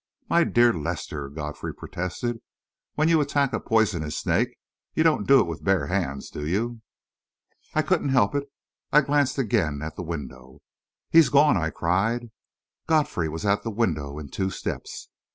"My 0.27 0.43
dear 0.45 0.73
Lester," 0.73 1.29
Godfrey 1.29 1.75
protested, 1.75 2.41
"when 2.95 3.07
you 3.07 3.21
attack 3.21 3.53
a 3.53 3.59
poisonous 3.59 4.17
snake, 4.17 4.57
you 4.95 5.03
don't 5.03 5.27
do 5.27 5.39
it 5.39 5.45
with 5.45 5.63
bare 5.63 5.85
hands, 5.85 6.31
do 6.31 6.43
you?" 6.47 6.81
I 7.75 7.83
couldn't 7.83 8.09
help 8.09 8.33
it 8.33 8.45
I 8.91 9.01
glanced 9.01 9.37
again 9.37 9.83
at 9.83 9.95
the 9.97 10.01
window.... 10.03 10.63
"He's 11.11 11.29
gone!" 11.29 11.55
I 11.55 11.69
cried. 11.69 12.31
Godfrey 12.87 13.29
was 13.29 13.45
at 13.45 13.61
the 13.61 13.69
window 13.69 14.17
in 14.17 14.29
two 14.29 14.49
steps. 14.49 15.07